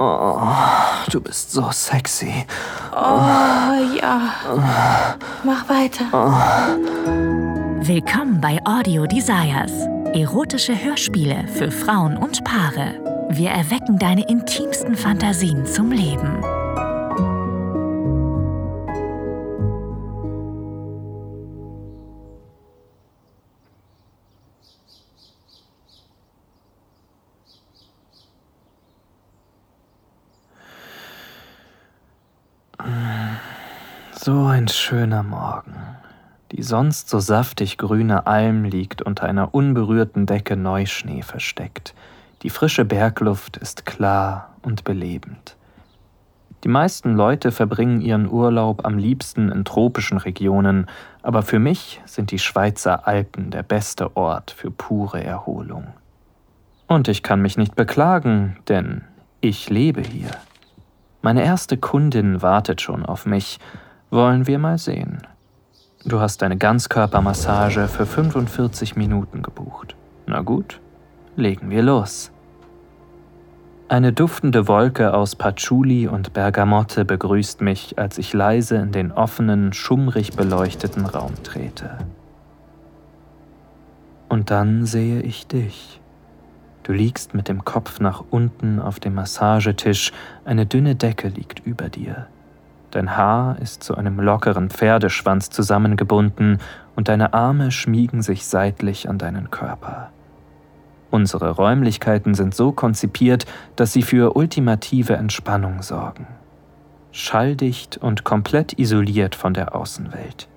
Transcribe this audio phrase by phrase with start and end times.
[0.00, 0.38] Oh,
[1.10, 2.46] du bist so sexy.
[2.92, 4.32] Oh, ja.
[5.42, 6.04] Mach weiter.
[7.80, 9.72] Willkommen bei Audio Desires.
[10.14, 12.94] Erotische Hörspiele für Frauen und Paare.
[13.30, 16.44] Wir erwecken deine intimsten Fantasien zum Leben.
[34.28, 35.74] So ein schöner Morgen.
[36.52, 41.94] Die sonst so saftig grüne Alm liegt unter einer unberührten Decke Neuschnee versteckt.
[42.42, 45.56] Die frische Bergluft ist klar und belebend.
[46.62, 50.88] Die meisten Leute verbringen ihren Urlaub am liebsten in tropischen Regionen,
[51.22, 55.86] aber für mich sind die Schweizer Alpen der beste Ort für pure Erholung.
[56.86, 59.04] Und ich kann mich nicht beklagen, denn
[59.40, 60.32] ich lebe hier.
[61.22, 63.58] Meine erste Kundin wartet schon auf mich.
[64.10, 65.18] Wollen wir mal sehen.
[66.06, 69.96] Du hast eine Ganzkörpermassage für 45 Minuten gebucht.
[70.26, 70.80] Na gut,
[71.36, 72.30] legen wir los.
[73.90, 79.74] Eine duftende Wolke aus Patchouli und Bergamotte begrüßt mich, als ich leise in den offenen,
[79.74, 81.98] schummrig beleuchteten Raum trete.
[84.30, 86.00] Und dann sehe ich dich.
[86.82, 90.12] Du liegst mit dem Kopf nach unten auf dem Massagetisch,
[90.46, 92.26] eine dünne Decke liegt über dir.
[92.90, 96.58] Dein Haar ist zu einem lockeren Pferdeschwanz zusammengebunden
[96.96, 100.10] und deine Arme schmiegen sich seitlich an deinen Körper.
[101.10, 106.26] Unsere Räumlichkeiten sind so konzipiert, dass sie für ultimative Entspannung sorgen.
[107.12, 110.48] Schalldicht und komplett isoliert von der Außenwelt.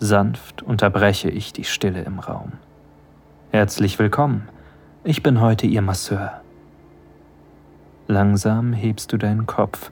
[0.00, 2.52] Sanft unterbreche ich die Stille im Raum.
[3.50, 4.48] Herzlich willkommen.
[5.04, 6.40] Ich bin heute Ihr Masseur.
[8.06, 9.90] Langsam hebst du deinen Kopf,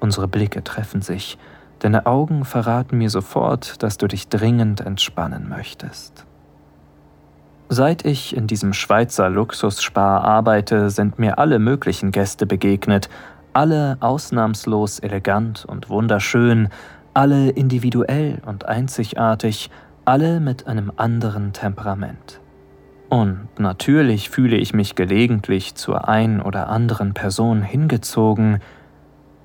[0.00, 1.38] unsere Blicke treffen sich,
[1.78, 6.24] deine Augen verraten mir sofort, dass du dich dringend entspannen möchtest.
[7.70, 13.10] Seit ich in diesem Schweizer Luxusspar arbeite, sind mir alle möglichen Gäste begegnet,
[13.52, 16.70] alle ausnahmslos elegant und wunderschön,
[17.12, 19.70] alle individuell und einzigartig,
[20.04, 22.40] alle mit einem anderen Temperament.
[23.10, 28.60] Und natürlich fühle ich mich gelegentlich zur ein oder anderen Person hingezogen,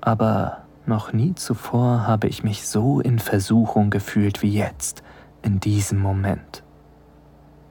[0.04, 5.02] aber noch nie zuvor habe ich mich so in Versuchung gefühlt wie jetzt,
[5.40, 6.62] in diesem Moment.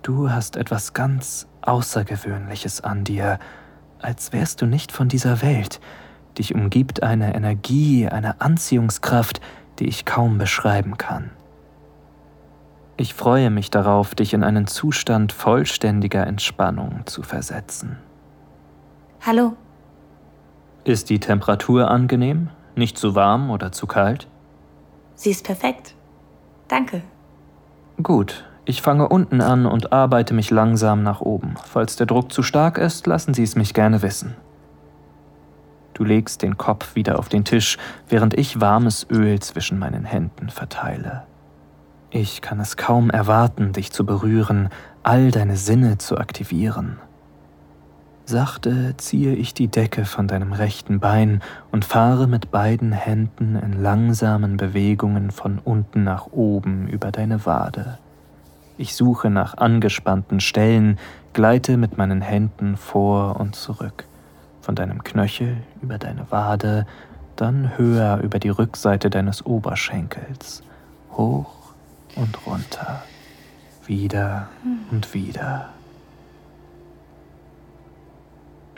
[0.01, 3.37] Du hast etwas ganz Außergewöhnliches an dir,
[4.01, 5.79] als wärst du nicht von dieser Welt.
[6.37, 9.39] Dich umgibt eine Energie, eine Anziehungskraft,
[9.77, 11.29] die ich kaum beschreiben kann.
[12.97, 17.97] Ich freue mich darauf, dich in einen Zustand vollständiger Entspannung zu versetzen.
[19.21, 19.55] Hallo.
[20.85, 22.49] Ist die Temperatur angenehm?
[22.75, 24.27] Nicht zu warm oder zu kalt?
[25.15, 25.95] Sie ist perfekt.
[26.67, 27.03] Danke.
[28.01, 31.55] Gut, ich fange unten an und arbeite mich langsam nach oben.
[31.63, 34.35] Falls der Druck zu stark ist, lassen Sie es mich gerne wissen.
[35.93, 37.77] Du legst den Kopf wieder auf den Tisch,
[38.09, 41.23] während ich warmes Öl zwischen meinen Händen verteile.
[42.09, 44.69] Ich kann es kaum erwarten, dich zu berühren,
[45.03, 46.99] all deine Sinne zu aktivieren.
[48.25, 51.41] Sachte ziehe ich die Decke von deinem rechten Bein
[51.71, 57.97] und fahre mit beiden Händen in langsamen Bewegungen von unten nach oben über deine Wade.
[58.77, 60.97] Ich suche nach angespannten Stellen,
[61.33, 64.05] gleite mit meinen Händen vor und zurück,
[64.61, 66.87] von deinem Knöchel über deine Wade,
[67.35, 70.63] dann höher über die Rückseite deines Oberschenkels,
[71.11, 71.73] hoch
[72.15, 73.03] und runter,
[73.85, 74.47] wieder
[74.91, 75.69] und wieder.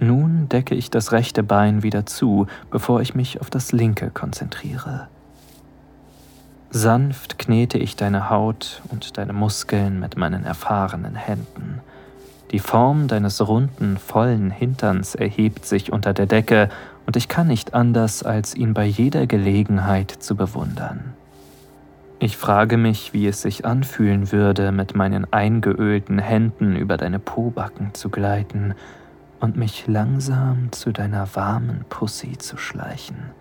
[0.05, 5.07] Nun decke ich das rechte Bein wieder zu, bevor ich mich auf das linke konzentriere.
[6.69, 11.79] Sanft knete ich deine Haut und deine Muskeln mit meinen erfahrenen Händen.
[12.51, 16.69] Die Form deines runden, vollen Hinterns erhebt sich unter der Decke,
[17.07, 21.13] und ich kann nicht anders, als ihn bei jeder Gelegenheit zu bewundern.
[22.19, 27.93] Ich frage mich, wie es sich anfühlen würde, mit meinen eingeölten Händen über deine Pobacken
[27.93, 28.75] zu gleiten
[29.40, 33.32] und mich langsam zu deiner warmen Pussy zu schleichen.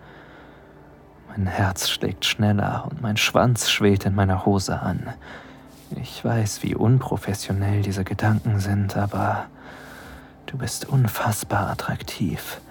[1.29, 5.09] Mein Herz schlägt schneller und mein Schwanz schwillt in meiner Hose an.
[6.01, 9.47] Ich weiß, wie unprofessionell diese Gedanken sind, aber
[10.45, 12.61] du bist unfassbar attraktiv.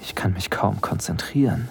[0.00, 1.68] Ich kann mich kaum konzentrieren.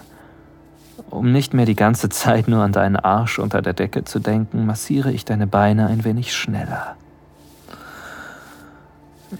[1.08, 4.66] Um nicht mehr die ganze Zeit nur an deinen Arsch unter der Decke zu denken,
[4.66, 6.97] massiere ich deine Beine ein wenig schneller.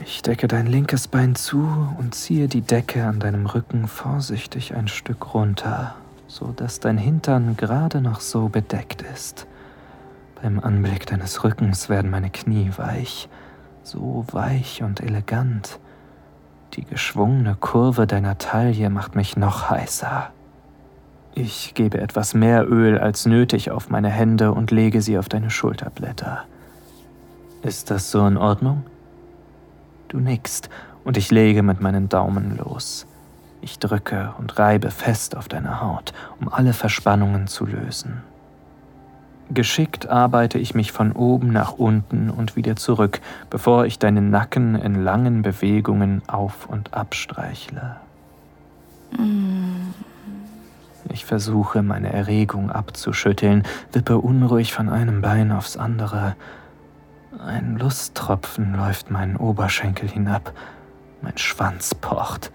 [0.05, 1.67] Ich decke dein linkes Bein zu
[1.99, 5.95] und ziehe die Decke an deinem Rücken vorsichtig ein Stück runter,
[6.27, 9.47] so dass dein Hintern gerade noch so bedeckt ist.
[10.43, 13.31] Beim Anblick deines Rückens werden meine Knie weich,
[13.83, 15.79] so weich und elegant.
[16.75, 20.31] Die geschwungene Kurve deiner Taille macht mich noch heißer.
[21.35, 25.49] Ich gebe etwas mehr Öl als nötig auf meine Hände und lege sie auf deine
[25.49, 26.45] Schulterblätter.
[27.63, 28.85] Ist das so in Ordnung?
[30.09, 30.71] Du nickst
[31.05, 33.07] und ich lege mit meinen Daumen los.
[33.61, 38.23] Ich drücke und reibe fest auf deine Haut, um alle Verspannungen zu lösen.
[39.51, 43.21] Geschickt arbeite ich mich von oben nach unten und wieder zurück,
[43.51, 47.97] bevor ich deinen Nacken in langen Bewegungen auf und abstreichle.
[51.11, 53.63] Ich versuche, meine Erregung abzuschütteln,
[53.93, 56.37] wippe unruhig von einem Bein aufs andere
[57.45, 60.53] ein Lusttropfen läuft meinen Oberschenkel hinab,
[61.23, 62.51] mein Schwanz pocht.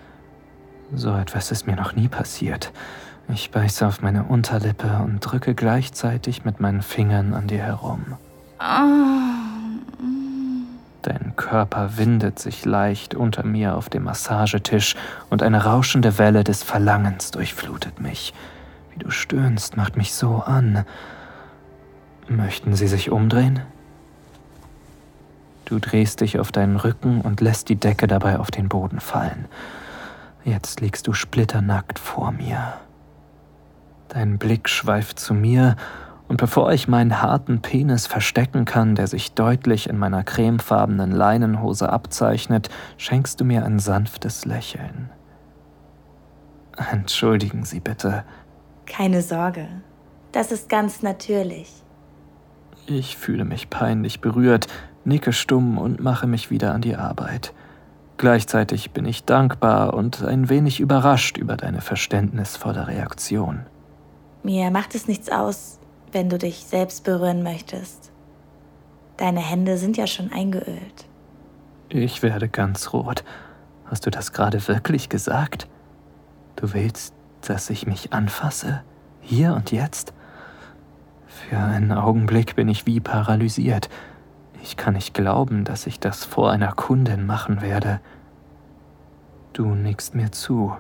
[0.94, 2.72] So etwas ist mir noch nie passiert.
[3.30, 8.18] Ich beiße auf meine Unterlippe und drücke gleichzeitig mit meinen Fingern an dir herum.
[11.02, 14.96] Dein Körper windet sich leicht unter mir auf dem Massagetisch
[15.30, 18.34] und eine rauschende Welle des Verlangens durchflutet mich.
[18.92, 20.86] Wie du stöhnst, macht mich so an.
[22.28, 23.62] Möchten Sie sich umdrehen?
[25.66, 29.46] Du drehst dich auf deinen Rücken und lässt die Decke dabei auf den Boden fallen.
[30.44, 32.74] Jetzt liegst du splitternackt vor mir.
[34.10, 35.76] Dein Blick schweift zu mir,
[36.28, 41.90] und bevor ich meinen harten Penis verstecken kann, der sich deutlich in meiner cremefarbenen Leinenhose
[41.92, 45.10] abzeichnet, schenkst du mir ein sanftes Lächeln.
[46.92, 48.24] Entschuldigen Sie bitte.
[48.86, 49.68] Keine Sorge.
[50.32, 51.72] Das ist ganz natürlich.
[52.88, 54.68] Ich fühle mich peinlich berührt,
[55.06, 57.54] nicke stumm und mache mich wieder an die Arbeit.
[58.18, 63.66] Gleichzeitig bin ich dankbar und ein wenig überrascht über deine verständnisvolle Reaktion.
[64.44, 65.80] Mir macht es nichts aus,
[66.12, 68.12] wenn du dich selbst berühren möchtest.
[69.18, 71.06] Deine Hände sind ja schon eingeölt.
[71.90, 73.24] Ich werde ganz rot.
[73.86, 75.68] Hast du das gerade wirklich gesagt?
[76.56, 78.84] Du willst, dass ich mich anfasse?
[79.22, 80.14] Hier und jetzt?
[81.28, 83.90] Für einen Augenblick bin ich wie paralysiert.
[84.64, 88.00] Ich kann nicht glauben, dass ich das vor einer Kundin machen werde.
[89.52, 90.74] Du nickst mir zu.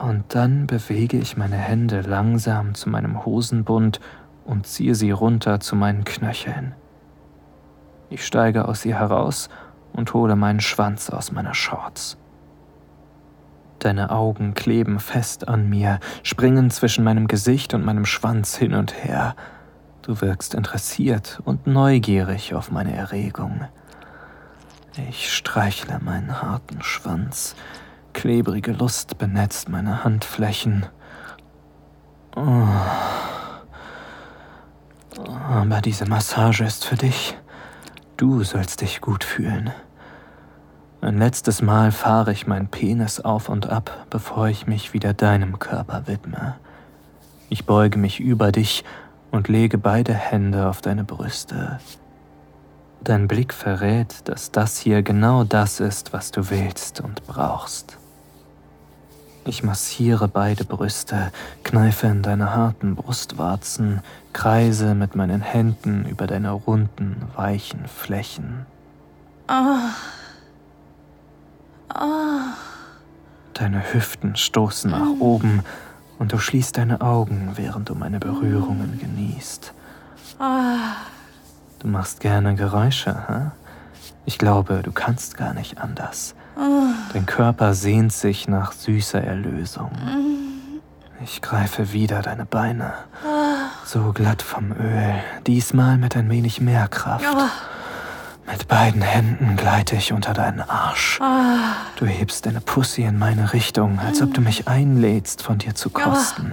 [0.00, 4.00] Und dann bewege ich meine Hände langsam zu meinem Hosenbund
[4.44, 6.74] und ziehe sie runter zu meinen Knöcheln.
[8.10, 9.48] Ich steige aus ihr heraus
[9.92, 12.18] und hole meinen Schwanz aus meiner Shorts.
[13.78, 19.04] Deine Augen kleben fest an mir, springen zwischen meinem Gesicht und meinem Schwanz hin und
[19.04, 19.36] her.
[20.04, 23.62] Du wirkst interessiert und neugierig auf meine Erregung.
[25.08, 27.56] Ich streichle meinen harten Schwanz.
[28.12, 30.84] Klebrige Lust benetzt meine Handflächen.
[32.36, 32.68] Oh.
[35.48, 37.38] Aber diese Massage ist für dich.
[38.18, 39.70] Du sollst dich gut fühlen.
[41.00, 45.58] Ein letztes Mal fahre ich meinen Penis auf und ab, bevor ich mich wieder deinem
[45.58, 46.56] Körper widme.
[47.48, 48.84] Ich beuge mich über dich
[49.34, 51.80] und lege beide Hände auf deine Brüste.
[53.02, 57.98] Dein Blick verrät, dass das hier genau das ist, was du willst und brauchst.
[59.44, 61.32] Ich massiere beide Brüste,
[61.64, 68.64] kneife in deine harten Brustwarzen, kreise mit meinen Händen über deine runden, weichen Flächen.
[69.48, 69.90] Oh.
[71.92, 72.40] Oh.
[73.52, 75.62] Deine Hüften stoßen nach oben
[76.18, 79.72] und du schließt deine Augen, während du meine Berührungen genießt.
[81.80, 83.50] Du machst gerne Geräusche, hä?
[84.26, 86.34] Ich glaube, du kannst gar nicht anders.
[87.12, 89.90] Dein Körper sehnt sich nach süßer Erlösung.
[91.22, 92.94] Ich greife wieder deine Beine.
[93.84, 95.14] So glatt vom Öl,
[95.46, 97.24] diesmal mit ein wenig mehr Kraft.
[98.56, 101.18] Mit beiden Händen gleite ich unter deinen Arsch.
[101.20, 101.74] Ah.
[101.96, 105.90] Du hebst deine Pussy in meine Richtung, als ob du mich einlädst, von dir zu
[105.90, 106.52] kosten.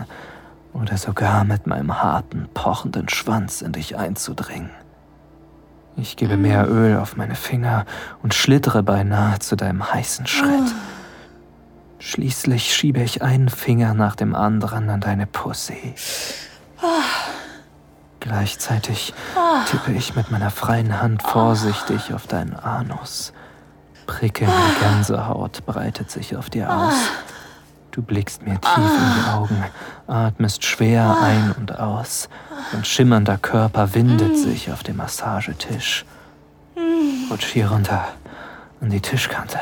[0.73, 4.71] Oder sogar mit meinem harten, pochenden Schwanz in dich einzudringen.
[5.95, 7.85] Ich gebe mehr Öl auf meine Finger
[8.23, 10.73] und schlittere beinahe zu deinem heißen Schritt.
[11.99, 15.93] Schließlich schiebe ich einen Finger nach dem anderen an deine Pussy.
[18.21, 19.13] Gleichzeitig
[19.69, 23.33] tippe ich mit meiner freien Hand vorsichtig auf deinen Anus.
[24.05, 26.93] Prickelnde Gänsehaut breitet sich auf dir aus.
[27.91, 29.65] Du blickst mir tief in die Augen,
[30.07, 32.29] atmest schwer ein und aus.
[32.71, 36.05] Dein schimmernder Körper windet sich auf dem Massagetisch.
[37.29, 38.07] Rutsch hier runter.
[38.81, 39.59] an die Tischkante.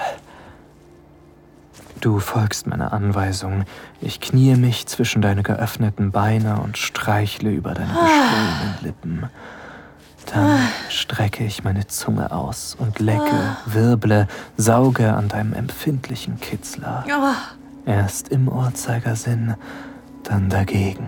[2.01, 3.65] Du folgst meiner Anweisung.
[3.99, 9.23] Ich kniee mich zwischen deine geöffneten Beine und streichle über deine geschwollenen Lippen.
[10.33, 14.27] Dann strecke ich meine Zunge aus und lecke, wirble,
[14.57, 17.03] sauge an deinem empfindlichen Kitzler.
[17.85, 19.55] Erst im Uhrzeigersinn,
[20.23, 21.07] dann dagegen.